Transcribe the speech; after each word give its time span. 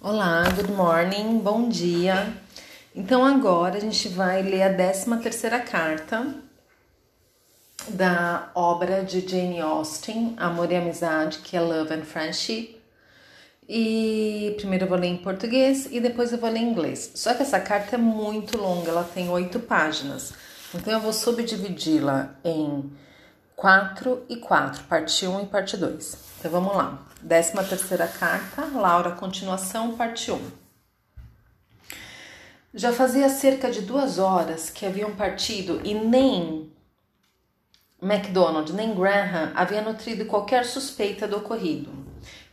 Olá, 0.00 0.44
good 0.54 0.70
morning, 0.74 1.40
bom 1.40 1.68
dia. 1.68 2.32
Então 2.94 3.24
agora 3.24 3.78
a 3.78 3.80
gente 3.80 4.08
vai 4.08 4.42
ler 4.42 4.62
a 4.62 4.72
13 4.72 5.16
terceira 5.16 5.58
carta 5.58 6.36
da 7.88 8.48
obra 8.54 9.02
de 9.02 9.28
Jane 9.28 9.58
Austen, 9.58 10.36
Amor 10.36 10.70
e 10.70 10.76
Amizade, 10.76 11.38
que 11.38 11.56
é 11.56 11.60
Love 11.60 11.94
and 11.94 12.04
Friendship. 12.04 12.80
E 13.68 14.54
primeiro 14.56 14.84
eu 14.84 14.88
vou 14.88 14.96
ler 14.96 15.08
em 15.08 15.16
português 15.16 15.88
e 15.90 15.98
depois 15.98 16.30
eu 16.30 16.38
vou 16.38 16.48
ler 16.48 16.60
em 16.60 16.70
inglês. 16.70 17.10
Só 17.16 17.34
que 17.34 17.42
essa 17.42 17.58
carta 17.58 17.96
é 17.96 17.98
muito 17.98 18.56
longa, 18.56 18.90
ela 18.90 19.02
tem 19.02 19.28
oito 19.28 19.58
páginas. 19.58 20.32
Então 20.72 20.92
eu 20.92 21.00
vou 21.00 21.12
subdividi-la 21.12 22.36
em 22.44 22.88
quatro 23.56 24.24
e 24.28 24.36
quatro, 24.36 24.84
parte 24.84 25.26
1 25.26 25.36
um 25.36 25.42
e 25.42 25.46
parte 25.46 25.76
2. 25.76 26.27
Então 26.38 26.50
vamos 26.50 26.76
lá. 26.76 27.04
Décima 27.20 27.64
terceira 27.64 28.06
carta, 28.06 28.64
Laura, 28.66 29.10
continuação, 29.10 29.96
parte 29.96 30.30
1. 30.30 30.36
Um. 30.36 30.50
Já 32.72 32.92
fazia 32.92 33.28
cerca 33.28 33.70
de 33.70 33.80
duas 33.80 34.18
horas 34.20 34.70
que 34.70 34.86
haviam 34.86 35.16
partido 35.16 35.80
e 35.82 35.94
nem 35.94 36.70
MacDonald 38.00 38.72
nem 38.72 38.94
Graham 38.94 39.50
haviam 39.56 39.82
nutrido 39.82 40.26
qualquer 40.26 40.64
suspeita 40.64 41.26
do 41.26 41.38
ocorrido. 41.38 41.90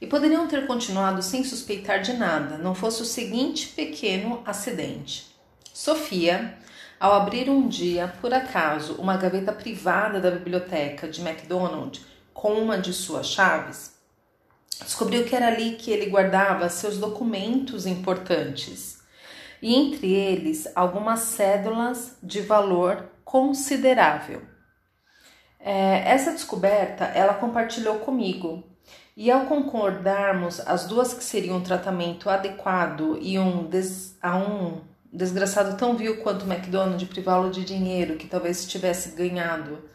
E 0.01 0.07
poderiam 0.07 0.47
ter 0.47 0.65
continuado 0.65 1.21
sem 1.21 1.43
suspeitar 1.43 2.01
de 2.01 2.13
nada, 2.13 2.57
não 2.57 2.73
fosse 2.73 3.03
o 3.03 3.05
seguinte 3.05 3.67
pequeno 3.67 4.41
acidente. 4.45 5.27
Sofia, 5.71 6.57
ao 6.99 7.13
abrir 7.13 7.49
um 7.49 7.67
dia, 7.67 8.11
por 8.19 8.33
acaso, 8.33 8.95
uma 8.95 9.17
gaveta 9.17 9.51
privada 9.51 10.19
da 10.19 10.31
biblioteca 10.31 11.07
de 11.07 11.21
MacDonald 11.21 12.01
com 12.35 12.53
uma 12.53 12.77
de 12.77 12.91
suas 12.91 13.27
chaves, 13.27 13.93
descobriu 14.83 15.23
que 15.23 15.33
era 15.33 15.47
ali 15.47 15.77
que 15.77 15.89
ele 15.89 16.07
guardava 16.07 16.69
seus 16.69 16.97
documentos 16.97 17.87
importantes 17.87 18.99
e 19.61 19.73
entre 19.73 20.13
eles 20.13 20.67
algumas 20.75 21.21
cédulas 21.21 22.17
de 22.21 22.41
valor 22.41 23.09
considerável. 23.23 24.41
É, 25.59 26.11
essa 26.11 26.33
descoberta 26.33 27.05
ela 27.05 27.35
compartilhou 27.35 27.99
comigo 27.99 28.63
e 29.15 29.31
ao 29.31 29.45
concordarmos 29.45 30.59
as 30.59 30.85
duas 30.85 31.13
que 31.13 31.23
seriam 31.23 31.57
um 31.57 31.63
tratamento 31.63 32.29
adequado 32.29 33.17
e 33.21 33.39
um 33.39 33.63
des, 33.63 34.17
a 34.21 34.37
um 34.37 34.81
desgraçado 35.11 35.77
tão 35.77 35.95
vil 35.95 36.21
quanto 36.21 36.43
o 36.43 36.51
McDonald 36.51 37.03
privá-lo 37.05 37.49
de 37.49 37.63
dinheiro 37.63 38.17
que 38.17 38.27
talvez 38.27 38.67
tivesse 38.67 39.15
ganhado 39.15 39.94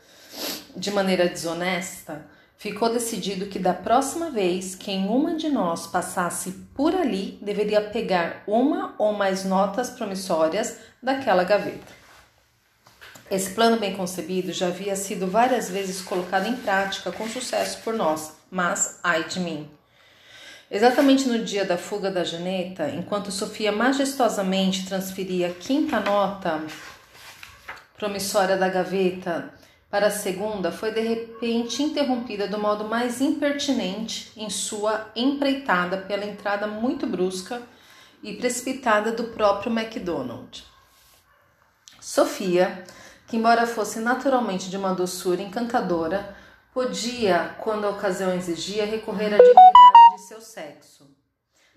de 0.76 0.90
maneira 0.90 1.28
desonesta, 1.28 2.24
ficou 2.56 2.92
decidido 2.92 3.46
que 3.46 3.58
da 3.58 3.72
próxima 3.72 4.30
vez 4.30 4.74
que 4.74 4.90
uma 4.90 5.34
de 5.34 5.48
nós 5.48 5.86
passasse 5.86 6.52
por 6.74 6.94
ali, 6.94 7.38
deveria 7.40 7.80
pegar 7.80 8.42
uma 8.46 8.94
ou 8.98 9.14
mais 9.14 9.44
notas 9.44 9.90
promissórias 9.90 10.76
daquela 11.02 11.42
gaveta. 11.42 12.00
Esse 13.30 13.50
plano 13.50 13.78
bem 13.78 13.96
concebido 13.96 14.52
já 14.52 14.66
havia 14.66 14.96
sido 14.96 15.26
várias 15.26 15.70
vezes 15.70 16.02
colocado 16.02 16.48
em 16.48 16.56
prática 16.56 17.12
com 17.12 17.28
sucesso 17.28 17.78
por 17.82 17.94
nós, 17.94 18.32
mas 18.50 18.98
ai 19.02 19.24
de 19.24 19.38
mim. 19.40 19.70
Exatamente 20.70 21.28
no 21.28 21.44
dia 21.44 21.64
da 21.64 21.78
fuga 21.78 22.10
da 22.10 22.24
janeta, 22.24 22.88
enquanto 22.90 23.30
Sofia 23.30 23.72
majestosamente 23.72 24.86
transferia 24.86 25.48
a 25.48 25.52
quinta 25.52 25.98
nota 25.98 26.60
promissória 27.96 28.56
da 28.56 28.68
gaveta 28.68 29.52
para 29.90 30.06
a 30.06 30.10
segunda 30.10 30.70
foi 30.70 30.92
de 30.92 31.00
repente 31.00 31.82
interrompida 31.82 32.46
do 32.46 32.58
modo 32.58 32.84
mais 32.84 33.20
impertinente 33.20 34.32
em 34.36 34.48
sua 34.48 35.10
empreitada 35.16 35.98
pela 35.98 36.24
entrada 36.24 36.66
muito 36.66 37.06
brusca 37.06 37.60
e 38.22 38.34
precipitada 38.34 39.10
do 39.10 39.24
próprio 39.24 39.72
MacDonald. 39.72 40.64
Sofia, 42.00 42.84
que 43.26 43.36
embora 43.36 43.66
fosse 43.66 43.98
naturalmente 43.98 44.70
de 44.70 44.76
uma 44.76 44.94
doçura 44.94 45.42
encantadora, 45.42 46.36
podia, 46.72 47.56
quando 47.58 47.84
a 47.84 47.90
ocasião 47.90 48.32
exigia, 48.32 48.86
recorrer 48.86 49.34
à 49.34 49.38
dignidade 49.38 50.16
de 50.16 50.22
seu 50.22 50.40
sexo. 50.40 51.19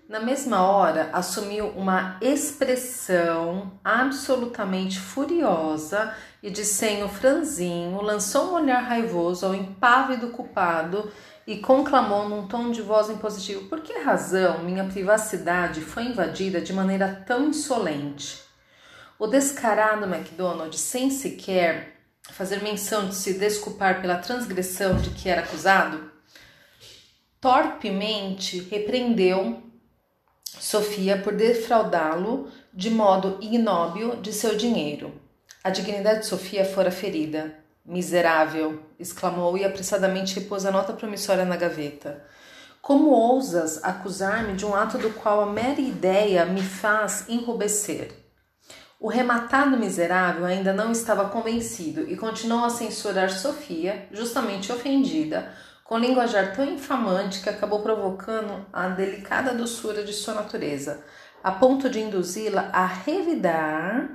Na 0.06 0.20
mesma 0.20 0.60
hora, 0.60 1.08
assumiu 1.14 1.68
uma 1.68 2.18
expressão 2.20 3.80
absolutamente 3.82 5.00
furiosa 5.00 6.14
e 6.42 6.50
de 6.50 6.62
senho 6.62 7.08
franzinho, 7.08 8.02
lançou 8.02 8.50
um 8.50 8.54
olhar 8.54 8.80
raivoso 8.80 9.46
ao 9.46 9.54
impávido 9.54 10.28
culpado 10.28 11.10
e 11.46 11.56
conclamou 11.56 12.28
num 12.28 12.46
tom 12.46 12.70
de 12.70 12.82
voz 12.82 13.08
impositivo: 13.08 13.66
Por 13.66 13.80
que 13.80 13.98
razão 14.00 14.62
minha 14.62 14.84
privacidade 14.84 15.80
foi 15.80 16.04
invadida 16.04 16.60
de 16.60 16.74
maneira 16.74 17.24
tão 17.26 17.48
insolente? 17.48 18.42
O 19.18 19.26
descarado 19.26 20.06
MacDonald, 20.06 20.76
sem 20.76 21.08
sequer 21.08 21.96
fazer 22.30 22.62
menção 22.62 23.08
de 23.08 23.14
se 23.14 23.38
desculpar 23.38 24.02
pela 24.02 24.18
transgressão 24.18 24.96
de 24.96 25.10
que 25.10 25.30
era 25.30 25.40
acusado, 25.40 26.10
torpemente 27.40 28.60
repreendeu 28.70 29.62
Sofia 30.58 31.18
por 31.18 31.34
defraudá-lo 31.34 32.48
de 32.72 32.90
modo 32.90 33.38
ignóbil 33.40 34.16
de 34.16 34.32
seu 34.32 34.56
dinheiro. 34.56 35.12
A 35.62 35.70
dignidade 35.70 36.20
de 36.20 36.26
Sofia 36.26 36.64
fora 36.64 36.90
ferida. 36.90 37.54
Miserável! 37.84 38.82
exclamou 38.98 39.58
e 39.58 39.64
apressadamente 39.64 40.38
repôs 40.38 40.64
a 40.64 40.70
nota 40.70 40.92
promissória 40.92 41.44
na 41.44 41.56
gaveta. 41.56 42.24
Como 42.80 43.10
ousas 43.10 43.82
acusar-me 43.82 44.54
de 44.54 44.64
um 44.64 44.74
ato 44.74 44.98
do 44.98 45.10
qual 45.10 45.40
a 45.40 45.46
mera 45.46 45.80
ideia 45.80 46.44
me 46.44 46.62
faz 46.62 47.28
enrubescer? 47.28 48.12
O 49.00 49.08
rematado 49.08 49.76
miserável 49.76 50.46
ainda 50.46 50.72
não 50.72 50.92
estava 50.92 51.28
convencido 51.28 52.10
e 52.10 52.16
continuou 52.16 52.64
a 52.64 52.70
censurar 52.70 53.30
Sofia, 53.30 54.08
justamente 54.10 54.72
ofendida, 54.72 55.52
com 55.84 55.98
linguajar 55.98 56.54
tão 56.54 56.64
infamante 56.64 57.40
que 57.40 57.48
acabou 57.50 57.80
provocando 57.80 58.64
a 58.72 58.88
delicada 58.88 59.52
doçura 59.52 60.02
de 60.02 60.14
sua 60.14 60.34
natureza, 60.34 61.04
a 61.42 61.52
ponto 61.52 61.90
de 61.90 62.00
induzi-la 62.00 62.70
a 62.72 62.86
revidar 62.86 64.08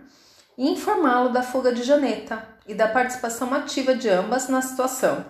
e 0.57 0.67
informá-lo 0.67 1.29
da 1.29 1.43
fuga 1.43 1.71
de 1.71 1.83
Janeta 1.83 2.43
e 2.67 2.73
da 2.73 2.87
participação 2.87 3.53
ativa 3.53 3.95
de 3.95 4.09
ambas 4.09 4.49
na 4.49 4.61
situação. 4.61 5.23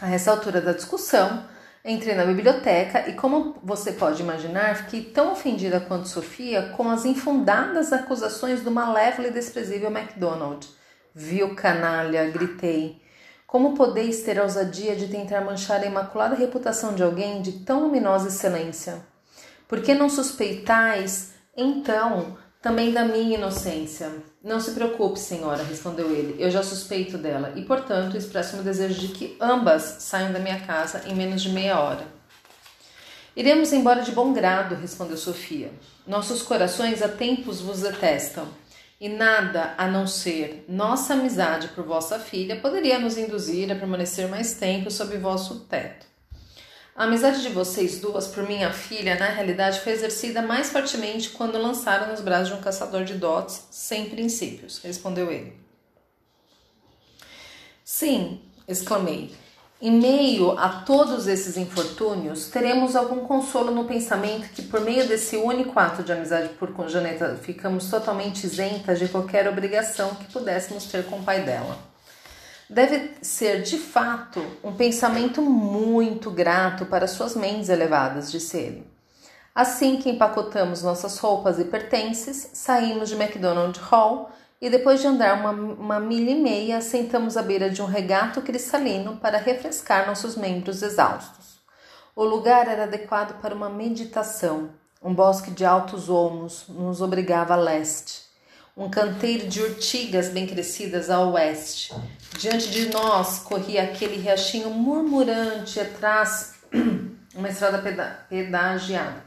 A 0.00 0.10
essa 0.10 0.30
altura 0.30 0.60
da 0.60 0.72
discussão, 0.72 1.44
entrei 1.84 2.14
na 2.14 2.24
biblioteca 2.24 3.08
e, 3.08 3.12
como 3.12 3.56
você 3.62 3.92
pode 3.92 4.22
imaginar, 4.22 4.76
fiquei 4.76 5.04
tão 5.04 5.32
ofendida 5.32 5.80
quanto 5.80 6.08
Sofia 6.08 6.70
com 6.76 6.90
as 6.90 7.04
infundadas 7.04 7.92
acusações 7.92 8.62
do 8.62 8.70
malévolo 8.70 9.28
e 9.28 9.30
desprezível 9.30 9.90
MacDonald. 9.90 10.66
Viu, 11.14 11.54
canalha, 11.54 12.28
gritei. 12.30 13.03
Como 13.46 13.74
podeis 13.74 14.22
ter 14.22 14.38
a 14.38 14.42
ousadia 14.42 14.96
de 14.96 15.06
tentar 15.08 15.42
manchar 15.42 15.80
a 15.80 15.86
imaculada 15.86 16.34
reputação 16.34 16.94
de 16.94 17.02
alguém 17.02 17.40
de 17.40 17.52
tão 17.60 17.84
luminosa 17.84 18.28
excelência? 18.28 19.04
Por 19.68 19.80
que 19.80 19.94
não 19.94 20.08
suspeitais, 20.08 21.32
então, 21.56 22.36
também 22.60 22.92
da 22.92 23.04
minha 23.04 23.36
inocência? 23.36 24.10
Não 24.42 24.60
se 24.60 24.72
preocupe, 24.72 25.18
senhora, 25.18 25.62
respondeu 25.62 26.10
ele. 26.10 26.36
Eu 26.38 26.50
já 26.50 26.62
suspeito 26.62 27.16
dela 27.16 27.52
e, 27.54 27.62
portanto, 27.64 28.16
expresso 28.16 28.56
meu 28.56 28.64
desejo 28.64 29.00
de 29.00 29.08
que 29.08 29.36
ambas 29.40 29.82
saiam 30.00 30.32
da 30.32 30.38
minha 30.38 30.60
casa 30.60 31.02
em 31.06 31.14
menos 31.14 31.42
de 31.42 31.50
meia 31.50 31.78
hora. 31.78 32.06
Iremos 33.36 33.72
embora 33.72 34.02
de 34.02 34.12
bom 34.12 34.32
grado, 34.32 34.74
respondeu 34.74 35.16
Sofia. 35.16 35.72
Nossos 36.06 36.42
corações 36.42 37.02
há 37.02 37.08
tempos 37.08 37.60
vos 37.60 37.80
detestam 37.80 38.46
e 39.04 39.08
nada 39.10 39.74
a 39.76 39.86
não 39.86 40.06
ser 40.06 40.64
nossa 40.66 41.12
amizade 41.12 41.68
por 41.68 41.84
vossa 41.84 42.18
filha 42.18 42.58
poderia 42.58 42.98
nos 42.98 43.18
induzir 43.18 43.70
a 43.70 43.74
permanecer 43.74 44.26
mais 44.28 44.54
tempo 44.54 44.90
sob 44.90 45.14
vosso 45.18 45.60
teto. 45.66 46.06
A 46.96 47.04
amizade 47.04 47.42
de 47.42 47.50
vocês 47.50 48.00
duas 48.00 48.26
por 48.26 48.48
minha 48.48 48.72
filha, 48.72 49.18
na 49.18 49.26
realidade, 49.26 49.80
foi 49.80 49.92
exercida 49.92 50.40
mais 50.40 50.70
fortemente 50.70 51.28
quando 51.28 51.58
lançaram 51.58 52.10
nos 52.10 52.22
braços 52.22 52.48
de 52.48 52.54
um 52.54 52.62
caçador 52.62 53.04
de 53.04 53.12
dotes 53.12 53.66
sem 53.70 54.08
princípios, 54.08 54.78
respondeu 54.78 55.30
ele. 55.30 55.54
Sim, 57.84 58.40
exclamei. 58.66 59.34
Em 59.86 59.90
meio 59.90 60.58
a 60.58 60.80
todos 60.80 61.26
esses 61.26 61.58
infortúnios, 61.58 62.46
teremos 62.46 62.96
algum 62.96 63.20
consolo 63.26 63.70
no 63.70 63.84
pensamento 63.84 64.48
que, 64.54 64.62
por 64.62 64.80
meio 64.80 65.06
desse 65.06 65.36
único 65.36 65.78
ato 65.78 66.02
de 66.02 66.10
amizade 66.10 66.48
por 66.54 66.72
Janeta, 66.88 67.36
ficamos 67.36 67.90
totalmente 67.90 68.46
isentas 68.46 68.98
de 68.98 69.08
qualquer 69.08 69.46
obrigação 69.46 70.14
que 70.14 70.32
pudéssemos 70.32 70.86
ter 70.86 71.04
com 71.04 71.16
o 71.18 71.22
pai 71.22 71.42
dela. 71.42 71.76
Deve 72.66 73.10
ser, 73.20 73.60
de 73.60 73.76
fato, 73.76 74.42
um 74.64 74.72
pensamento 74.72 75.42
muito 75.42 76.30
grato 76.30 76.86
para 76.86 77.06
suas 77.06 77.36
mentes 77.36 77.68
elevadas, 77.68 78.32
disse 78.32 78.56
ele. 78.56 78.86
Assim 79.54 79.98
que 79.98 80.08
empacotamos 80.08 80.82
nossas 80.82 81.18
roupas 81.18 81.58
e 81.58 81.64
pertences, 81.66 82.52
saímos 82.54 83.10
de 83.10 83.16
McDonald 83.16 83.78
Hall 83.80 84.30
e 84.64 84.70
depois 84.70 85.02
de 85.02 85.06
andar 85.06 85.38
uma, 85.38 85.50
uma 85.50 86.00
milha 86.00 86.30
e 86.30 86.40
meia, 86.40 86.80
sentamos 86.80 87.36
à 87.36 87.42
beira 87.42 87.68
de 87.68 87.82
um 87.82 87.84
regato 87.84 88.40
cristalino 88.40 89.18
para 89.18 89.36
refrescar 89.36 90.06
nossos 90.06 90.36
membros 90.36 90.82
exaustos. 90.82 91.60
O 92.16 92.24
lugar 92.24 92.66
era 92.66 92.84
adequado 92.84 93.38
para 93.42 93.54
uma 93.54 93.68
meditação. 93.68 94.70
Um 95.02 95.12
bosque 95.12 95.50
de 95.50 95.66
altos 95.66 96.08
olmos 96.08 96.64
nos 96.66 97.02
obrigava 97.02 97.52
a 97.52 97.58
leste. 97.58 98.22
Um 98.74 98.88
canteiro 98.88 99.46
de 99.48 99.60
urtigas 99.60 100.30
bem 100.30 100.46
crescidas 100.46 101.10
a 101.10 101.20
oeste. 101.20 101.92
Diante 102.38 102.70
de 102.70 102.88
nós 102.88 103.40
corria 103.40 103.82
aquele 103.82 104.16
riachinho 104.16 104.70
murmurante 104.70 105.78
atrás 105.78 106.54
uma 107.36 107.50
estrada 107.50 107.82
pedagiada. 108.30 109.22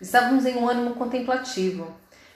Estávamos 0.00 0.46
em 0.46 0.54
um 0.54 0.68
ânimo 0.68 0.94
contemplativo 0.94 1.92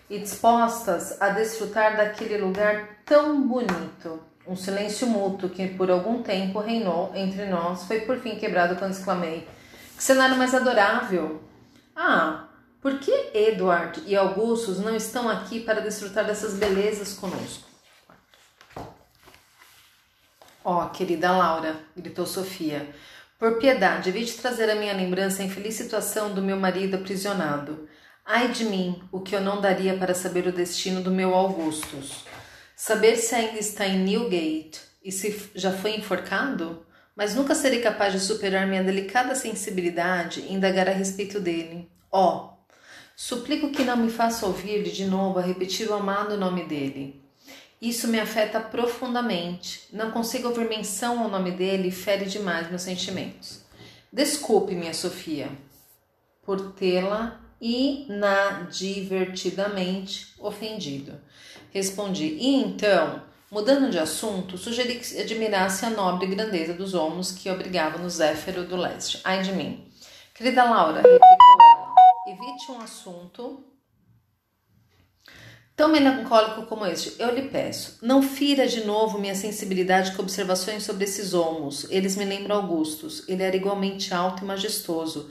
e 0.09 0.19
dispostas 0.19 1.21
a 1.21 1.31
desfrutar 1.31 1.97
daquele 1.97 2.39
lugar 2.39 3.01
tão 3.05 3.47
bonito. 3.47 4.21
Um 4.47 4.57
silêncio 4.57 5.07
mútuo 5.07 5.49
que 5.49 5.69
por 5.69 5.91
algum 5.91 6.23
tempo 6.23 6.61
reinou 6.61 7.13
entre 7.15 7.47
nós 7.47 7.85
foi 7.85 8.01
por 8.01 8.19
fim 8.19 8.37
quebrado 8.37 8.77
quando 8.77 8.93
exclamei: 8.93 9.49
Que 9.97 10.03
cenário 10.03 10.37
mais 10.37 10.55
adorável! 10.55 11.43
Ah, 11.97 12.45
por 12.83 12.99
que 12.99 13.31
Edward 13.33 14.03
e 14.07 14.15
Augustus 14.15 14.79
não 14.79 14.95
estão 14.95 15.29
aqui 15.29 15.61
para 15.61 15.81
desfrutar 15.81 16.27
dessas 16.27 16.55
belezas 16.55 17.15
conosco? 17.15 17.67
Ó, 20.63 20.85
oh, 20.85 20.91
querida 20.91 21.31
Laura, 21.31 21.77
gritou 21.97 22.27
Sofia, 22.27 22.89
por 23.39 23.59
piedade, 23.59 24.09
evite 24.09 24.39
trazer 24.39 24.71
à 24.71 24.75
minha 24.75 24.95
lembrança 24.95 25.43
a 25.43 25.45
infeliz 25.45 25.75
situação 25.75 26.33
do 26.33 26.41
meu 26.41 26.57
marido 26.57 26.97
aprisionado. 26.97 27.89
Ai 28.27 28.49
de 28.53 28.65
mim, 28.65 29.03
o 29.13 29.21
que 29.21 29.37
eu 29.37 29.41
não 29.41 29.61
daria 29.61 29.99
para 29.99 30.15
saber 30.15 30.47
o 30.47 30.53
destino 30.53 31.03
do 31.03 31.11
meu 31.11 31.35
Augustus. 31.35 32.25
Saber 32.75 33.17
se 33.17 33.35
ainda 33.35 33.59
está 33.59 33.87
em 33.87 33.99
Newgate 33.99 34.81
e 35.05 35.13
se 35.13 35.51
já 35.55 35.71
foi 35.71 35.95
enforcado? 35.95 36.87
Mas 37.15 37.35
nunca 37.35 37.55
serei 37.55 37.83
capaz 37.83 38.15
de 38.15 38.21
superar 38.21 38.67
minha 38.67 38.83
delicada 38.83 39.35
sensibilidade 39.35 40.41
e 40.41 40.55
indagar 40.55 40.89
a 40.89 40.93
respeito 40.93 41.39
dele. 41.39 41.87
Ó, 42.11 42.47
oh, 42.47 42.75
suplico 43.15 43.71
que 43.71 43.85
não 43.85 43.99
me 43.99 44.11
faça 44.11 44.47
ouvir 44.47 44.85
de 44.85 45.05
novo 45.05 45.39
a 45.39 45.43
repetir 45.43 45.91
o 45.91 45.95
amado 45.95 46.39
nome 46.39 46.65
dele. 46.65 47.23
Isso 47.81 48.09
me 48.09 48.19
afeta 48.19 48.59
profundamente. 48.59 49.87
Não 49.93 50.11
consigo 50.11 50.49
ouvir 50.49 50.67
menção 50.67 51.23
ao 51.23 51.29
nome 51.29 51.51
dele 51.51 51.89
e 51.89 51.93
fere 51.93 52.25
demais 52.25 52.71
meus 52.71 52.83
sentimentos. 52.83 53.63
Desculpe, 54.11 54.75
minha 54.75 54.95
Sofia, 54.95 55.51
por 56.43 56.73
tê-la 56.73 57.44
inadvertidamente 57.65 60.35
ofendido. 60.39 61.19
Respondi, 61.71 62.37
e 62.39 62.57
então, 62.57 63.23
mudando 63.51 63.91
de 63.91 63.99
assunto, 63.99 64.59
sugeri 64.59 64.97
que 64.97 65.19
admirasse 65.19 65.87
a 65.87 65.91
nobre 65.91 66.27
grandeza 66.27 66.75
dos 66.75 66.93
homens 66.93 67.33
que 67.33 67.51
obrigavam 67.51 68.03
no 68.03 68.11
Zéfiro 68.11 68.65
do 68.65 68.77
Leste. 68.77 69.19
Ai 69.25 69.41
de 69.43 69.53
mim. 69.53 69.91
Querida 70.35 70.65
Laura, 70.65 70.97
replicou 70.97 71.19
ela, 71.71 71.95
evite 72.27 72.71
um 72.71 72.83
assunto 72.83 73.65
tão 75.75 75.89
melancólico 75.89 76.67
como 76.67 76.85
este. 76.85 77.15
Eu 77.19 77.35
lhe 77.35 77.49
peço, 77.49 77.97
não 78.03 78.23
fira 78.23 78.69
de 78.69 78.85
novo 78.85 79.19
minha 79.19 79.35
sensibilidade 79.35 80.13
com 80.13 80.21
observações 80.23 80.83
sobre 80.83 81.05
esses 81.05 81.33
homos. 81.33 81.91
Eles 81.91 82.15
me 82.15 82.27
lembram 82.27 82.57
Augustus. 82.57 83.27
Ele 83.27 83.43
era 83.43 83.57
igualmente 83.57 84.13
alto 84.13 84.45
e 84.45 84.47
majestoso. 84.47 85.31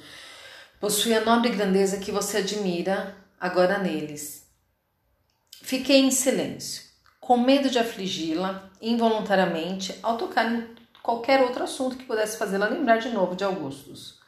Possuía 0.83 1.21
a 1.21 1.24
nobre 1.24 1.50
grandeza 1.50 1.95
que 1.95 2.12
você 2.12 2.39
admira 2.39 3.15
agora 3.39 3.77
neles. 3.77 4.45
Fiquei 5.62 6.01
em 6.01 6.12
silêncio, 6.12 6.83
com 7.21 7.38
medo 7.38 7.69
de 7.69 7.80
afligi-la 7.80 8.69
involuntariamente 8.81 9.97
ao 10.03 10.18
tocar 10.18 10.51
em 10.51 10.68
qualquer 11.01 11.41
outro 11.41 11.63
assunto 11.63 11.95
que 11.95 12.03
pudesse 12.03 12.38
fazê-la 12.38 12.68
lembrar 12.68 12.97
de 12.97 13.07
novo 13.07 13.33
de 13.33 13.45
Augustus. 13.45 14.19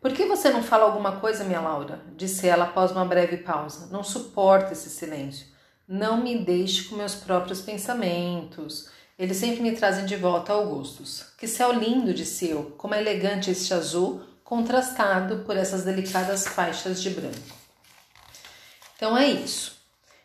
Por 0.00 0.12
que 0.12 0.26
você 0.26 0.50
não 0.50 0.64
fala 0.64 0.82
alguma 0.82 1.20
coisa, 1.20 1.44
minha 1.44 1.60
Laura? 1.60 2.02
disse 2.16 2.48
ela 2.48 2.64
após 2.64 2.90
uma 2.90 3.04
breve 3.04 3.36
pausa. 3.36 3.86
Não 3.92 4.02
suporto 4.02 4.72
esse 4.72 4.90
silêncio. 4.90 5.46
Não 5.86 6.16
me 6.16 6.44
deixe 6.44 6.88
com 6.88 6.96
meus 6.96 7.14
próprios 7.14 7.60
pensamentos. 7.60 8.90
Eles 9.16 9.36
sempre 9.36 9.60
me 9.60 9.76
trazem 9.76 10.06
de 10.06 10.16
volta 10.16 10.52
a 10.52 10.56
Augustus. 10.56 11.26
Que 11.38 11.46
céu 11.46 11.70
lindo, 11.70 12.12
disse 12.12 12.48
eu. 12.48 12.74
Como 12.76 12.96
é 12.96 13.00
elegante 13.00 13.48
este 13.52 13.72
azul, 13.72 14.24
contrastado 14.50 15.44
por 15.44 15.56
essas 15.56 15.84
delicadas 15.84 16.44
faixas 16.44 17.00
de 17.00 17.10
branco. 17.10 17.56
Então 18.96 19.16
é 19.16 19.28
isso. 19.28 19.78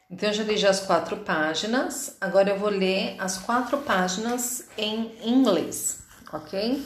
Então, 0.09 0.29
eu 0.29 0.33
já 0.33 0.43
li 0.43 0.57
já 0.57 0.71
as 0.71 0.79
quatro 0.79 1.17
páginas. 1.17 2.17
Agora 2.19 2.49
eu 2.49 2.57
vou 2.57 2.69
ler 2.69 3.15
as 3.19 3.37
quatro 3.37 3.77
páginas 3.77 4.67
em 4.75 5.15
inglês, 5.23 5.99
ok? 6.33 6.83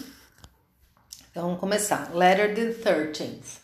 Então, 1.32 1.44
vamos 1.44 1.62
começar. 1.62 2.14
Letter 2.14 2.54
the 2.54 2.74
13th. 2.74 3.60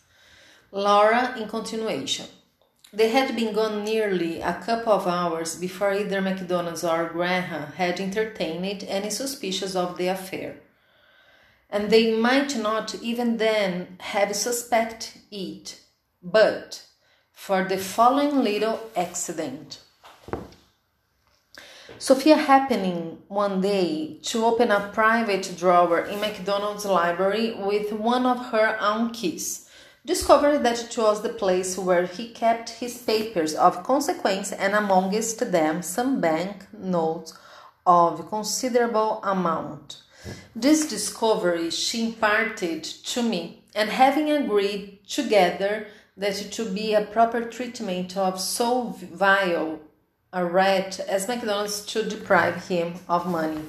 Laura 0.71 1.35
in 1.37 1.45
continuation. 1.47 2.27
They 2.93 3.13
had 3.13 3.35
been 3.35 3.51
gone 3.51 3.83
nearly 3.83 4.41
a 4.41 4.53
couple 4.53 4.93
of 4.93 5.05
hours 5.05 5.55
before 5.55 5.93
either 5.93 6.21
MacDonald's 6.21 6.85
or 6.85 7.09
Graham 7.09 7.73
had 7.77 7.99
entertained 7.99 8.85
any 8.87 9.11
suspicions 9.11 9.75
of 9.75 9.97
the 9.97 10.07
affair. 10.07 10.61
And 11.75 11.89
they 11.89 12.15
might 12.17 12.55
not 12.55 12.95
even 13.01 13.35
then 13.35 13.97
have 13.99 14.33
suspected 14.33 15.23
it. 15.29 15.81
But 16.23 16.85
for 17.33 17.65
the 17.65 17.77
following 17.77 18.41
little 18.41 18.79
accident. 18.95 19.81
Sophia 21.99 22.37
happening 22.37 23.17
one 23.27 23.59
day 23.59 24.19
to 24.23 24.45
open 24.45 24.71
a 24.71 24.89
private 24.93 25.53
drawer 25.57 25.99
in 25.99 26.21
MacDonald's 26.21 26.85
library 26.85 27.53
with 27.55 27.91
one 27.91 28.25
of 28.25 28.53
her 28.53 28.77
own 28.79 29.11
keys, 29.11 29.69
discovered 30.05 30.59
that 30.59 30.81
it 30.81 30.97
was 30.97 31.23
the 31.23 31.37
place 31.43 31.77
where 31.77 32.05
he 32.05 32.29
kept 32.29 32.69
his 32.69 32.97
papers 32.99 33.53
of 33.53 33.83
consequence 33.83 34.53
and 34.53 34.73
amongst 34.73 35.51
them 35.51 35.81
some 35.81 36.21
bank 36.21 36.67
notes 36.71 37.37
of 37.85 38.29
considerable 38.29 39.19
amount. 39.23 40.04
This 40.55 40.87
discovery 40.87 41.69
she 41.69 42.05
imparted 42.07 42.83
to 42.83 43.21
me, 43.21 43.63
and 43.73 43.89
having 43.89 44.31
agreed 44.31 44.99
together 45.07 45.87
that 46.17 46.41
it 46.41 46.53
should 46.53 46.73
be 46.73 46.93
a 46.93 47.05
proper 47.05 47.41
treatment 47.41 48.15
of 48.15 48.39
so 48.39 48.95
vile 49.01 49.79
a 50.31 50.45
rat 50.45 50.99
as 50.99 51.27
MacDonald's 51.27 51.85
to 51.85 52.03
deprive 52.03 52.67
him 52.67 52.95
of 53.07 53.27
money. 53.27 53.61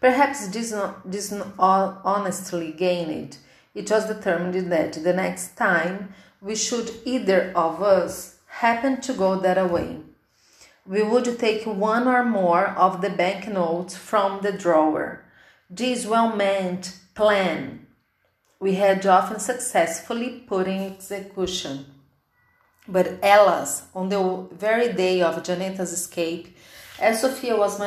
Perhaps 0.00 0.48
this, 0.48 0.74
this 1.04 1.32
honestly 1.58 2.72
gained. 2.72 3.36
It 3.74 3.90
was 3.90 4.06
determined 4.06 4.72
that 4.72 4.94
the 4.94 5.12
next 5.12 5.56
time 5.56 6.14
we 6.40 6.56
should 6.56 6.90
either 7.04 7.52
of 7.54 7.82
us 7.82 8.36
happen 8.46 9.00
to 9.02 9.12
go 9.12 9.38
that 9.40 9.70
way, 9.70 9.98
we 10.86 11.02
would 11.02 11.38
take 11.38 11.64
one 11.64 12.08
or 12.08 12.24
more 12.24 12.66
of 12.66 13.00
the 13.00 13.10
banknotes 13.10 13.96
from 13.96 14.40
the 14.42 14.52
drawer. 14.52 15.24
This 15.74 16.04
well 16.04 16.36
meant 16.36 16.98
plan 17.14 17.86
we 18.60 18.74
had 18.74 19.06
often 19.06 19.40
successfully 19.40 20.44
put 20.46 20.68
in 20.68 20.92
execution. 20.92 21.86
But 22.86 23.18
alas, 23.22 23.84
on 23.94 24.10
the 24.10 24.48
very 24.52 24.92
day 24.92 25.22
of 25.22 25.42
Janetta's 25.42 25.94
escape, 25.94 26.54
as 27.00 27.22
Sophia 27.22 27.56
was 27.56 27.80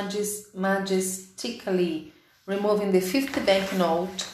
majestically 0.56 2.12
removing 2.48 2.92
the 2.92 3.02
fifty 3.02 3.40
banknote 3.42 4.34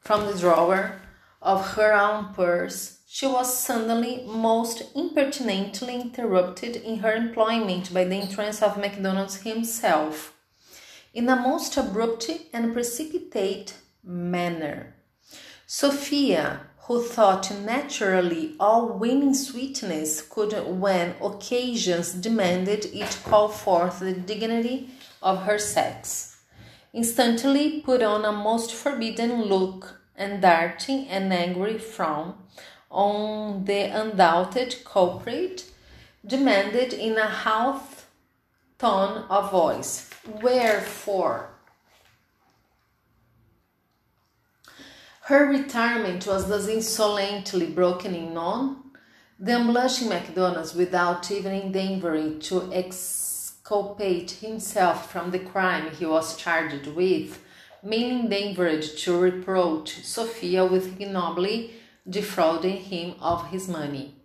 from 0.00 0.26
the 0.26 0.36
drawer 0.36 1.00
of 1.40 1.74
her 1.76 1.92
own 1.92 2.34
purse, 2.34 2.98
she 3.06 3.26
was 3.28 3.56
suddenly 3.60 4.24
most 4.26 4.82
impertinently 4.96 6.00
interrupted 6.00 6.74
in 6.74 6.98
her 6.98 7.12
employment 7.12 7.94
by 7.94 8.02
the 8.02 8.16
entrance 8.16 8.60
of 8.60 8.76
MacDonald 8.76 9.32
himself, 9.34 10.34
in 11.18 11.28
a 11.28 11.34
most 11.34 11.76
abrupt 11.76 12.30
and 12.52 12.72
precipitate 12.72 13.74
manner. 14.04 14.94
Sophia, 15.66 16.60
who 16.82 17.02
thought 17.02 17.50
naturally 17.64 18.54
all 18.60 18.86
winning 19.00 19.34
sweetness 19.34 20.22
could, 20.22 20.52
when 20.80 21.16
occasions 21.20 22.12
demanded 22.12 22.84
it, 22.94 23.18
call 23.24 23.48
forth 23.48 23.98
the 23.98 24.12
dignity 24.12 24.90
of 25.20 25.42
her 25.42 25.58
sex, 25.58 26.36
instantly 26.92 27.80
put 27.80 28.00
on 28.00 28.24
a 28.24 28.30
most 28.30 28.72
forbidding 28.72 29.42
look 29.42 30.00
and 30.14 30.40
darting 30.40 31.08
an 31.08 31.32
angry 31.32 31.78
frown 31.78 32.32
on 32.92 33.64
the 33.64 33.82
undoubted 34.00 34.76
culprit, 34.84 35.64
demanded 36.24 36.92
in 36.92 37.18
a 37.18 37.26
half 37.26 38.06
tone 38.78 39.24
of 39.28 39.50
voice, 39.50 40.07
Wherefore? 40.28 41.48
Her 45.22 45.46
retirement 45.46 46.26
was 46.26 46.48
thus 46.48 46.68
insolently 46.68 47.66
broken 47.66 48.14
in 48.14 48.36
on. 48.36 48.92
The 49.38 49.52
unblushing 49.52 50.08
MacDonald, 50.08 50.74
without 50.74 51.30
even 51.30 51.52
endeavoring 51.52 52.40
to 52.40 52.70
exculpate 52.72 54.32
himself 54.32 55.10
from 55.10 55.30
the 55.30 55.38
crime 55.38 55.90
he 55.92 56.04
was 56.04 56.36
charged 56.36 56.86
with, 56.88 57.42
mainly 57.82 58.42
endeavored 58.48 58.82
to 58.82 59.18
reproach 59.18 60.04
Sophia 60.04 60.64
with 60.64 61.00
ignobly 61.00 61.74
defrauding 62.08 62.76
him 62.76 63.14
of 63.20 63.48
his 63.48 63.68
money. 63.68 64.17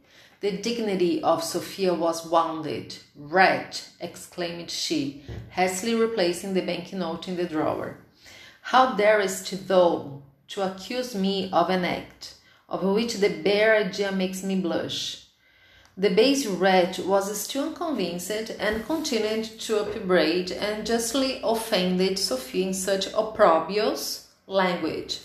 The 0.43 0.51
dignity 0.51 1.23
of 1.23 1.41
Sophia 1.41 1.93
was 1.93 2.27
wounded. 2.27 2.97
Wretch! 3.15 3.83
exclaimed 4.01 4.69
she, 4.69 5.23
hastily 5.51 5.95
replacing 5.95 6.53
the 6.53 6.59
banknote 6.59 7.29
in 7.29 7.37
the 7.37 7.45
drawer. 7.45 7.99
How 8.63 8.93
darest 8.97 9.69
thou 9.69 10.21
to 10.49 10.61
accuse 10.61 11.15
me 11.15 11.49
of 11.53 11.69
an 11.69 11.85
act 11.85 12.33
of 12.67 12.83
which 12.83 13.13
the 13.13 13.29
bare 13.29 13.77
idea 13.85 14.11
makes 14.11 14.43
me 14.43 14.57
blush? 14.59 15.27
The 15.95 16.09
base 16.09 16.45
wretch 16.45 16.99
was 16.99 17.39
still 17.39 17.69
unconvinced 17.69 18.51
and 18.59 18.85
continued 18.85 19.45
to 19.61 19.79
upbraid 19.79 20.51
and 20.51 20.85
justly 20.85 21.39
offended 21.41 22.19
Sophia 22.19 22.67
in 22.67 22.73
such 22.73 23.07
opprobrious 23.13 24.27
language 24.45 25.19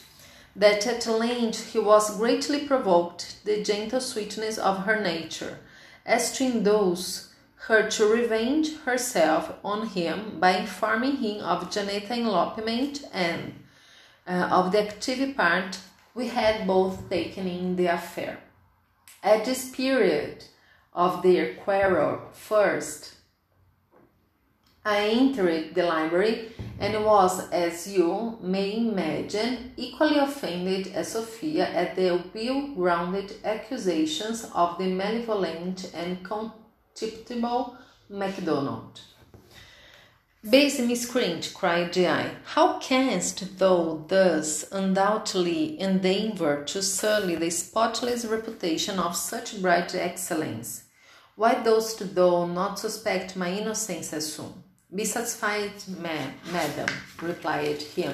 that 0.58 0.86
at 0.86 1.06
length 1.06 1.72
he 1.72 1.78
was 1.78 2.16
greatly 2.16 2.66
provoked 2.66 3.44
the 3.44 3.62
gentle 3.62 4.00
sweetness 4.00 4.58
of 4.58 4.78
her 4.78 5.00
nature, 5.00 5.58
as 6.04 6.36
to 6.36 6.44
induce 6.44 7.32
her 7.66 7.88
to 7.88 8.06
revenge 8.06 8.76
herself 8.78 9.52
on 9.64 9.86
him 9.88 10.40
by 10.40 10.56
informing 10.56 11.16
him 11.16 11.44
of 11.44 11.70
Janet's 11.70 12.10
elopement 12.10 13.04
and 13.12 13.54
uh, 14.26 14.48
of 14.50 14.72
the 14.72 14.82
active 14.88 15.36
part 15.36 15.78
we 16.14 16.28
had 16.28 16.66
both 16.66 17.08
taken 17.08 17.46
in 17.46 17.76
the 17.76 17.86
affair. 17.86 18.40
At 19.22 19.44
this 19.44 19.70
period 19.70 20.44
of 20.92 21.22
their 21.22 21.54
quarrel, 21.54 22.22
first, 22.32 23.14
I 24.90 25.08
entered 25.08 25.74
the 25.74 25.82
library 25.82 26.48
and 26.80 27.04
was, 27.04 27.50
as 27.50 27.86
you 27.86 28.38
may 28.40 28.74
imagine, 28.74 29.74
equally 29.76 30.16
offended 30.16 30.94
as 30.94 31.12
Sophia 31.12 31.68
at 31.68 31.94
the 31.94 32.24
well 32.34 32.68
grounded 32.68 33.34
accusations 33.44 34.50
of 34.54 34.78
the 34.78 34.86
malevolent 34.86 35.90
and 35.92 36.24
contemptible 36.24 37.76
MacDonald. 38.08 39.02
Base 40.48 40.80
miscreant, 40.80 41.52
cried 41.54 41.98
I, 41.98 42.30
how 42.44 42.78
canst 42.78 43.58
thou 43.58 44.06
thus 44.08 44.64
undoubtedly 44.72 45.78
endeavour 45.78 46.64
to 46.64 46.82
sully 46.82 47.34
the 47.36 47.50
spotless 47.50 48.24
reputation 48.24 48.98
of 48.98 49.14
such 49.14 49.60
bright 49.60 49.94
excellence? 49.94 50.84
Why 51.36 51.62
dost 51.62 52.14
thou 52.14 52.46
not 52.46 52.78
suspect 52.78 53.36
my 53.36 53.50
innocence 53.52 54.14
as 54.14 54.32
soon? 54.32 54.64
Be 54.94 55.04
satisfied, 55.04 55.72
ma- 56.00 56.32
madam, 56.50 56.88
replied 57.20 57.82
he. 57.82 58.08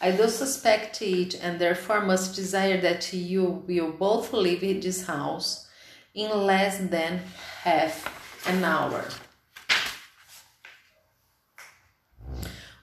I 0.00 0.10
do 0.10 0.26
suspect 0.28 1.02
it, 1.02 1.34
and 1.42 1.58
therefore 1.58 2.00
must 2.00 2.34
desire 2.34 2.80
that 2.80 3.12
you 3.12 3.62
will 3.66 3.92
both 3.92 4.32
leave 4.32 4.82
this 4.82 5.06
house 5.06 5.68
in 6.14 6.30
less 6.30 6.78
than 6.78 7.20
half 7.62 8.48
an 8.48 8.64
hour. 8.64 9.04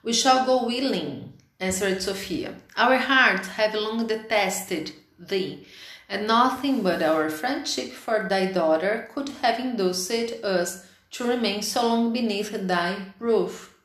We 0.04 0.14
shall 0.14 0.46
go 0.46 0.68
willing, 0.68 1.34
answered 1.60 2.02
Sophia. 2.02 2.56
Our 2.78 2.98
hearts 2.98 3.48
have 3.48 3.74
long 3.74 4.06
detested 4.06 4.92
thee, 5.18 5.66
and 6.08 6.28
nothing 6.28 6.84
but 6.84 7.02
our 7.02 7.32
friendship 7.32 7.92
for 7.92 8.28
thy 8.30 8.52
daughter 8.52 9.10
could 9.16 9.30
have 9.42 9.60
induced 9.60 10.12
us 10.44 10.86
to 11.14 11.24
remain 11.24 11.62
so 11.62 11.88
long 11.88 12.14
beneath 12.14 12.52
thy 12.52 13.14
roof. 13.20 13.76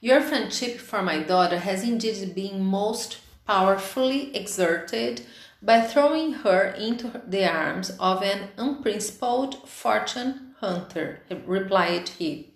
Your 0.00 0.20
friendship 0.20 0.78
for 0.78 1.02
my 1.02 1.20
daughter 1.20 1.58
has 1.58 1.82
indeed 1.84 2.34
been 2.34 2.60
most 2.60 3.18
powerfully 3.46 4.34
exerted 4.36 5.24
by 5.62 5.80
throwing 5.80 6.32
her 6.32 6.64
into 6.70 7.22
the 7.26 7.48
arms 7.48 7.90
of 8.00 8.22
an 8.22 8.48
unprincipled 8.56 9.68
fortune 9.68 10.56
hunter, 10.60 11.20
replied 11.46 12.08
he. 12.08 12.52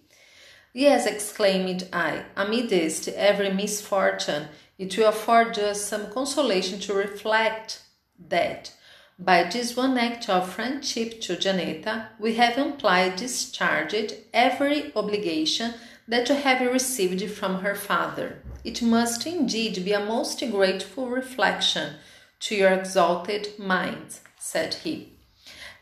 Yes, 0.73 1.07
exclaimed 1.07 1.89
I, 1.93 2.25
amidst 2.37 3.09
every 3.09 3.53
misfortune, 3.53 4.49
it 4.77 4.99
will 4.99 5.09
afford 5.09 5.59
us 5.59 5.85
some 5.85 6.11
consolation 6.11 6.81
to 6.81 6.93
reflect 6.93 7.83
that 8.29 8.73
by 9.19 9.45
this 9.45 9.75
one 9.75 9.97
act 9.97 10.29
of 10.29 10.53
friendship 10.53 11.21
to 11.23 11.37
Janetta, 11.37 12.09
we 12.19 12.35
have 12.35 12.59
amply 12.59 13.11
discharged 13.17 14.15
every 14.35 14.95
obligation 14.95 15.75
that 16.07 16.29
you 16.29 16.35
have 16.35 16.61
received 16.61 17.31
from 17.31 17.61
her 17.61 17.75
father. 17.75 18.43
It 18.63 18.83
must 18.83 19.27
indeed 19.27 19.85
be 19.85 19.93
a 19.93 20.05
most 20.05 20.41
grateful 20.51 21.09
reflection 21.09 21.95
to 22.41 22.55
your 22.55 22.73
exalted 22.73 23.59
mind, 23.59 24.19
said 24.39 24.75
he. 24.75 25.13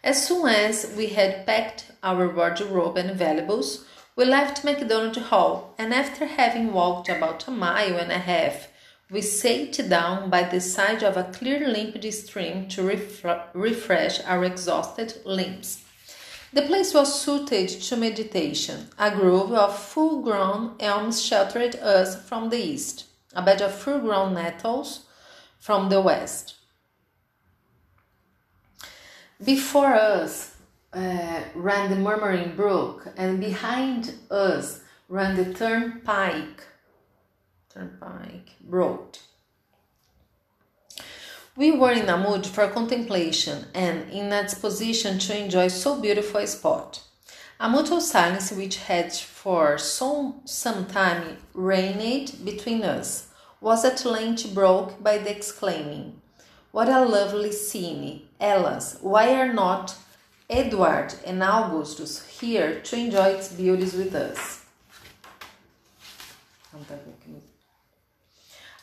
As 0.03 0.27
soon 0.27 0.49
as 0.49 0.93
we 0.97 1.09
had 1.09 1.47
packed 1.47 1.91
our 2.03 2.29
wardrobe 2.29 2.97
and 2.97 3.17
valuables, 3.19 3.85
we 4.17 4.25
left 4.25 4.65
MacDonald 4.65 5.17
Hall, 5.17 5.75
and 5.77 5.93
after 5.93 6.27
having 6.27 6.73
walked 6.73 7.09
about 7.09 7.49
a 7.49 7.51
mile 7.51 7.97
and 7.97 8.13
a 8.13 8.19
half 8.19 8.69
we 9.11 9.21
sat 9.21 9.89
down 9.89 10.31
by 10.31 10.43
the 10.45 10.61
side 10.61 11.03
of 11.03 11.17
a 11.17 11.25
clear, 11.25 11.69
limpid 11.69 12.13
stream 12.13 12.69
to 12.69 12.83
refresh 13.53 14.21
our 14.25 14.45
exhausted 14.45 15.21
limbs. 15.25 15.85
The 16.53 16.63
place 16.63 16.95
was 16.95 17.21
suited 17.21 17.69
to 17.69 17.97
meditation. 17.97 18.89
A 18.99 19.11
grove 19.11 19.53
of 19.53 19.77
full 19.79 20.23
grown 20.23 20.77
elms 20.79 21.21
sheltered 21.21 21.77
us 21.77 22.17
from 22.29 22.49
the 22.49 22.59
east, 22.59 23.07
a 23.35 23.43
bed 23.43 23.61
of 23.61 23.75
full 23.75 23.99
grown 23.99 24.35
nettles 24.35 25.07
from 25.59 25.89
the 25.89 26.01
west. 26.01 26.55
Before 29.45 29.95
us 29.95 30.55
uh, 30.93 31.41
ran 31.55 31.91
the 31.91 31.97
murmuring 31.97 32.55
brook, 32.55 33.09
and 33.17 33.41
behind 33.41 34.15
us 34.31 34.81
ran 35.09 35.35
the 35.35 35.53
turnpike 35.53 36.63
Turnpike 37.75 38.51
Road. 38.69 39.19
We 41.57 41.73
were 41.73 41.91
in 41.91 42.09
a 42.09 42.17
mood 42.17 42.47
for 42.47 42.69
contemplation 42.69 43.67
and 43.75 44.09
in 44.11 44.33
a 44.33 44.45
disposition 44.45 45.19
to 45.21 45.37
enjoy 45.37 45.69
so 45.69 46.01
beautiful 46.01 46.41
a 46.41 46.47
spot. 46.47 47.03
A 47.59 47.69
mutual 47.69 48.01
silence 48.01 48.53
which 48.53 48.77
had 48.77 49.13
for 49.13 49.77
so 49.79 50.37
some 50.45 50.87
time 50.87 51.39
reigned 51.53 52.45
between 52.45 52.85
us 52.85 53.29
was 53.61 53.85
at 53.85 54.05
length 54.05 54.55
broke 54.55 55.03
by 55.03 55.19
the 55.19 55.37
exclaiming, 55.37 56.21
What 56.71 56.89
a 56.89 57.05
lovely 57.05 57.51
scene! 57.51 58.29
Alas, 58.41 58.99
why 59.01 59.35
are 59.35 59.53
not 59.53 59.97
Edward 60.49 61.15
and 61.27 61.43
Augustus 61.43 62.25
here 62.39 62.81
to 62.81 62.97
enjoy 62.97 63.31
its 63.31 63.49
beauties 63.49 63.95
with 63.95 64.15
us? 64.15 64.65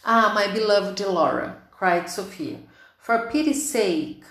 Ah, 0.03 0.31
my 0.33 0.51
beloved 0.51 0.99
Laura, 0.99 1.61
cried 1.69 2.09
Sophia, 2.09 2.57
for 2.97 3.29
pity's 3.29 3.69
sake, 3.69 4.23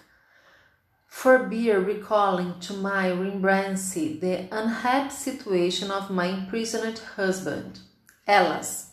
forbear 1.06 1.78
recalling 1.78 2.58
to 2.58 2.72
my 2.72 3.08
remembrance 3.08 3.92
the 3.94 4.48
unhappy 4.50 5.10
situation 5.10 5.92
of 5.92 6.10
my 6.10 6.26
imprisoned 6.26 6.98
husband. 7.16 7.80
Alas! 8.26 8.90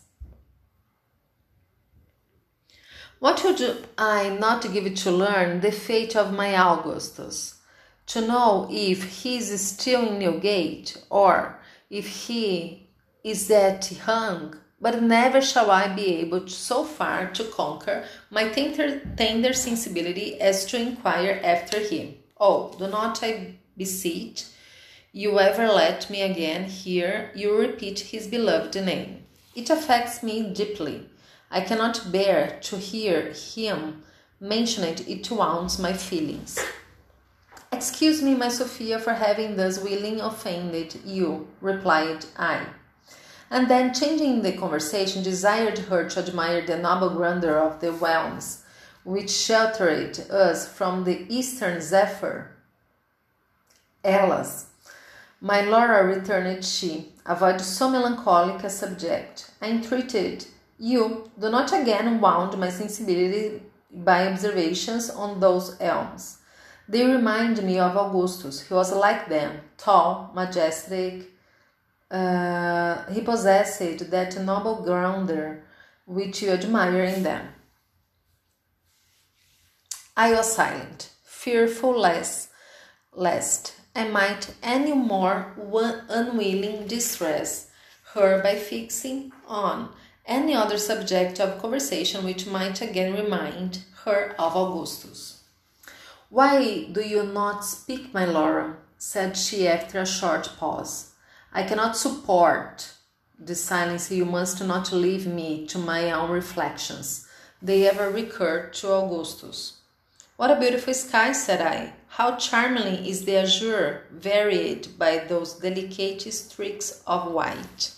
What 3.18 3.42
would 3.42 3.88
I 3.98 4.28
not 4.28 4.72
give 4.72 4.94
to 4.94 5.10
learn 5.10 5.60
the 5.60 5.72
fate 5.72 6.14
of 6.14 6.32
my 6.32 6.56
Augustus? 6.56 7.56
To 8.06 8.20
know 8.20 8.68
if 8.70 9.22
he 9.22 9.38
is 9.38 9.60
still 9.60 10.10
in 10.10 10.20
Newgate, 10.20 10.96
or 11.10 11.58
if 11.90 12.06
he 12.06 12.88
is 13.24 13.48
that 13.48 13.84
hung 14.04 14.54
but 14.80 15.02
never 15.02 15.40
shall 15.40 15.70
I 15.70 15.94
be 15.94 16.16
able 16.16 16.42
to, 16.42 16.50
so 16.50 16.84
far 16.84 17.30
to 17.30 17.44
conquer 17.44 18.04
my 18.30 18.48
tender, 18.48 19.00
tender 19.16 19.52
sensibility 19.52 20.40
as 20.40 20.64
to 20.66 20.80
inquire 20.80 21.40
after 21.42 21.80
him. 21.80 22.14
Oh, 22.40 22.74
do 22.78 22.86
not, 22.88 23.22
I 23.22 23.54
beseech 23.76 24.44
you, 25.12 25.40
ever 25.40 25.66
let 25.66 26.10
me 26.10 26.22
again 26.22 26.64
hear 26.64 27.30
you 27.34 27.56
repeat 27.56 27.98
his 27.98 28.26
beloved 28.26 28.74
name. 28.74 29.24
It 29.54 29.70
affects 29.70 30.22
me 30.22 30.52
deeply. 30.52 31.08
I 31.50 31.62
cannot 31.62 32.12
bear 32.12 32.58
to 32.62 32.76
hear 32.76 33.32
him 33.32 34.02
mention 34.38 34.84
it, 34.84 35.08
it 35.08 35.30
wounds 35.30 35.78
my 35.78 35.92
feelings. 35.92 36.58
Excuse 37.72 38.22
me, 38.22 38.34
my 38.34 38.48
Sophia, 38.48 38.98
for 38.98 39.14
having 39.14 39.56
thus 39.56 39.80
willing 39.80 40.20
offended 40.20 41.00
you, 41.04 41.48
replied 41.60 42.24
I 42.36 42.66
and 43.50 43.68
then 43.68 43.94
changing 43.94 44.42
the 44.42 44.52
conversation, 44.52 45.22
desired 45.22 45.78
her 45.78 46.08
to 46.08 46.20
admire 46.20 46.64
the 46.64 46.78
noble 46.78 47.10
grandeur 47.10 47.58
of 47.58 47.80
the 47.80 47.92
realms 47.92 48.64
which 49.04 49.30
sheltered 49.30 50.18
us 50.30 50.68
from 50.68 51.04
the 51.04 51.24
eastern 51.28 51.80
zephyr. 51.80 52.50
Alas, 54.04 54.66
my 55.40 55.62
Laura, 55.62 56.06
returned 56.06 56.62
she, 56.62 57.12
avoid 57.24 57.60
so 57.60 57.88
melancholic 57.88 58.62
a 58.64 58.68
subject. 58.68 59.50
I 59.62 59.70
entreated 59.70 60.46
you, 60.78 61.30
do 61.40 61.50
not 61.50 61.72
again 61.72 62.20
wound 62.20 62.58
my 62.58 62.68
sensibility 62.68 63.62
by 63.90 64.28
observations 64.28 65.08
on 65.08 65.40
those 65.40 65.76
elms. 65.80 66.38
They 66.86 67.04
remind 67.04 67.62
me 67.62 67.78
of 67.78 67.96
Augustus. 67.96 68.68
He 68.68 68.74
was 68.74 68.92
like 68.92 69.28
them, 69.28 69.60
tall, 69.76 70.30
majestic. 70.34 71.30
Uh, 72.10 73.04
he 73.12 73.20
possessed 73.20 74.10
that 74.10 74.42
noble 74.42 74.82
grandeur 74.82 75.62
which 76.06 76.42
you 76.42 76.50
admire 76.50 77.04
in 77.04 77.22
them. 77.22 77.48
I 80.16 80.32
was 80.32 80.54
silent, 80.54 81.10
fearful 81.22 81.98
lest, 81.98 82.48
lest 83.12 83.74
I 83.94 84.08
might 84.08 84.54
any 84.62 84.94
more 84.94 85.54
unwilling 86.08 86.86
distress 86.86 87.68
her 88.14 88.42
by 88.42 88.56
fixing 88.56 89.32
on 89.46 89.90
any 90.24 90.54
other 90.54 90.78
subject 90.78 91.40
of 91.40 91.60
conversation 91.60 92.24
which 92.24 92.46
might 92.46 92.80
again 92.80 93.14
remind 93.14 93.84
her 94.04 94.34
of 94.38 94.56
Augustus. 94.56 95.42
Why 96.30 96.84
do 96.90 97.00
you 97.00 97.22
not 97.24 97.64
speak, 97.64 98.12
my 98.12 98.24
Laura? 98.24 98.76
said 98.98 99.36
she 99.36 99.68
after 99.68 100.00
a 100.00 100.06
short 100.06 100.50
pause. 100.58 101.07
I 101.52 101.62
cannot 101.62 101.96
support 101.96 102.92
the 103.38 103.54
silence. 103.54 104.10
You 104.10 104.24
must 104.24 104.62
not 104.64 104.92
leave 104.92 105.26
me 105.26 105.66
to 105.68 105.78
my 105.78 106.10
own 106.10 106.30
reflections. 106.30 107.26
They 107.62 107.88
ever 107.88 108.10
recur 108.10 108.68
to 108.74 108.92
Augustus. 108.92 109.78
What 110.36 110.50
a 110.50 110.60
beautiful 110.60 110.94
sky, 110.94 111.32
said 111.32 111.60
I. 111.60 111.94
How 112.08 112.36
charmingly 112.36 113.08
is 113.10 113.24
the 113.24 113.38
azure 113.38 114.04
varied 114.12 114.98
by 114.98 115.18
those 115.18 115.54
delicate 115.54 116.32
streaks 116.32 117.02
of 117.06 117.32
white. 117.32 117.92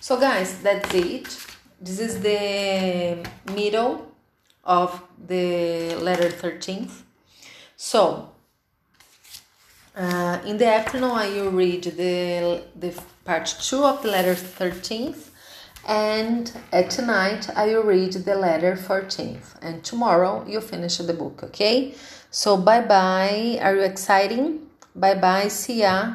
So, 0.00 0.18
guys, 0.18 0.58
that's 0.62 0.94
it. 0.94 1.28
This 1.80 2.00
is 2.00 2.20
the 2.20 3.28
middle 3.52 4.12
of 4.64 5.02
the 5.18 5.94
letter 5.96 6.30
13th. 6.30 7.02
So, 7.76 8.32
uh, 9.94 10.38
in 10.46 10.56
the 10.58 10.66
afternoon, 10.66 11.10
I 11.10 11.28
will 11.30 11.50
read 11.50 11.84
the, 11.84 12.62
the 12.76 13.02
part 13.24 13.46
2 13.46 13.84
of 13.84 14.02
the 14.02 14.08
letter 14.08 14.34
13th, 14.34 15.28
and 15.86 16.52
at 16.72 16.98
night, 17.04 17.50
I 17.56 17.66
will 17.66 17.82
read 17.82 18.12
the 18.12 18.34
letter 18.34 18.76
14th. 18.76 19.56
And 19.60 19.84
tomorrow, 19.84 20.44
you 20.48 20.60
finish 20.60 20.98
the 20.98 21.12
book, 21.12 21.42
okay? 21.42 21.94
So, 22.30 22.56
bye 22.56 22.80
bye. 22.80 23.58
Are 23.60 23.76
you 23.76 23.82
exciting? 23.82 24.68
Bye 24.94 25.14
bye. 25.14 25.48
See 25.48 25.80
ya. 25.80 26.14